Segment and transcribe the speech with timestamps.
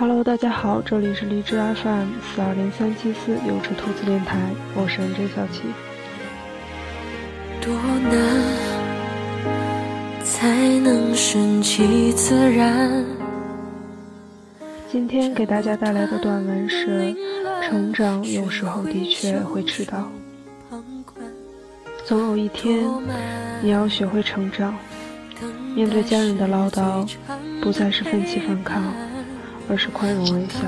[0.00, 4.38] Hello，大家好，这里是荔枝 FM 四二零三七四优质兔子电台，
[4.76, 5.62] 我是 N J 小七。
[7.60, 7.74] 多
[8.08, 8.12] 难
[10.22, 13.04] 才能顺其自然？
[14.88, 17.12] 今天给大家带来的短文是：
[17.68, 20.08] 成长有时候的确会迟到，
[22.04, 22.88] 总有一天
[23.60, 24.76] 你要学会成长，
[25.74, 27.04] 面对家人的唠叨，
[27.60, 28.80] 不再是奋起反抗。
[29.70, 30.60] 而是宽容微笑，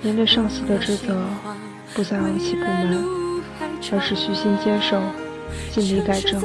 [0.00, 1.20] 面对上司的指责，
[1.92, 3.04] 不再傲气不满，
[3.92, 5.00] 而是虚心接受，
[5.72, 6.40] 尽力改正；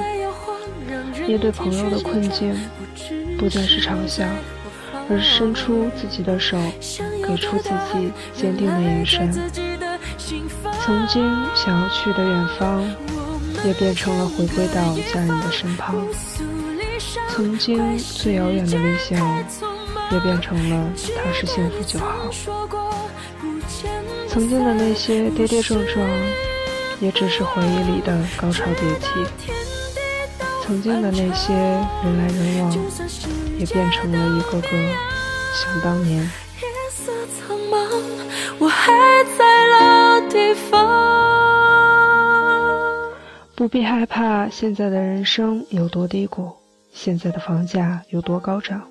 [1.28, 2.56] 面对朋友的困境，
[3.38, 4.26] 不再是嘲笑，
[5.08, 6.58] 而是伸出自己的手，
[7.28, 9.32] 给出自己坚定的眼神。
[10.82, 12.84] 曾经想要去的远方，
[13.64, 15.96] 也变成了回归到家人的身旁；
[17.30, 19.83] 曾经最遥远的理想。
[20.14, 22.30] 也变成了踏实幸福就好。
[24.28, 26.08] 曾经的那些跌跌撞撞，
[27.00, 29.08] 也只是回忆里的高潮迭起。
[30.62, 32.72] 曾经的那些人来人往，
[33.58, 34.68] 也变成了一个个
[35.54, 36.30] 想当年。
[43.56, 46.52] 不必害怕现在的人生有多低谷，
[46.92, 48.82] 现在的房价有多高涨。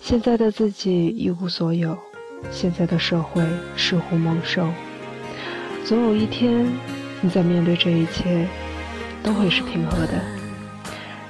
[0.00, 1.96] 现在的自己一无所有，
[2.50, 3.42] 现在的社会
[3.76, 4.68] 似乎蒙受。
[5.84, 6.66] 总有一天，
[7.20, 8.46] 你在面对这一切，
[9.22, 10.20] 都会是平和的。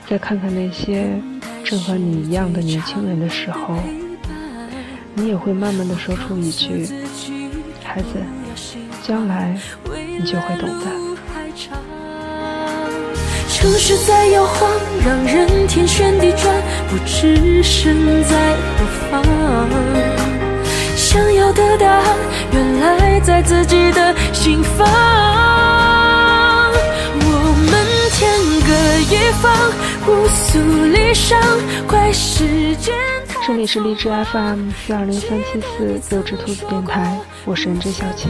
[0.08, 1.20] 再看看那些
[1.64, 3.78] 正和你一样的年轻人的时候，
[5.14, 6.86] 你也会慢慢的说出一句
[7.82, 8.08] ：“孩子，
[9.02, 9.58] 将来
[10.18, 10.86] 你就会懂的。”
[13.48, 14.70] 城市在摇晃，
[15.04, 16.54] 让人天旋地转，
[16.88, 19.24] 不知身在何方。
[20.96, 22.04] 想要的答案，
[22.52, 24.86] 原来在自己的心房。
[27.18, 27.24] 我
[27.70, 28.30] 们天
[28.66, 28.70] 各
[29.14, 29.72] 一方，
[30.04, 30.58] 互诉
[30.92, 31.34] 离殇，
[31.88, 32.94] 怪时间。
[33.46, 38.28] 这里是荔枝 FM 四二零三七四优质兔子电台，我是 NJ 小七，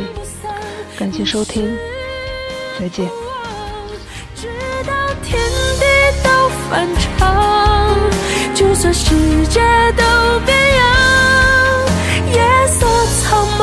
[0.98, 1.76] 感谢收听，
[2.78, 3.25] 再见。
[4.84, 4.92] 到
[5.22, 5.38] 天
[5.78, 5.84] 地
[6.22, 6.28] 都
[6.68, 6.86] 反
[7.18, 7.24] 常，
[8.54, 9.04] 就算世
[9.48, 9.60] 界
[9.96, 10.02] 都
[10.44, 10.84] 变样，
[12.32, 12.36] 夜
[12.68, 12.86] 色
[13.22, 13.62] 苍茫，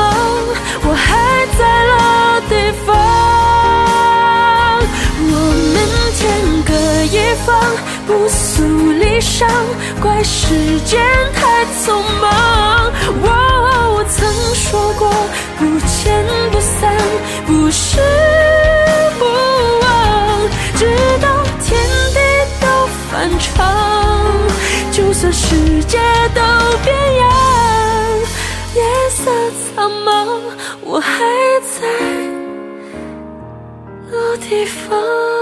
[0.83, 1.05] 我还
[1.57, 2.51] 在老地
[2.85, 2.87] 方。
[5.25, 5.31] 我
[5.73, 5.75] 们
[6.17, 6.21] 天
[6.65, 6.71] 各
[7.05, 7.49] 一方，
[8.07, 9.45] 不诉离殇，
[10.01, 11.01] 怪时间
[11.33, 11.85] 太匆
[12.21, 12.23] 忙。
[13.21, 13.25] 我
[14.09, 14.15] 曾
[14.55, 15.09] 说过，
[15.57, 16.25] 不见
[25.23, 25.97] 这世界
[26.35, 26.41] 都
[26.83, 27.31] 变样，
[28.75, 29.31] 夜色
[29.73, 30.27] 苍茫，
[30.81, 31.23] 我还
[31.61, 31.87] 在
[34.11, 35.32] 老地方。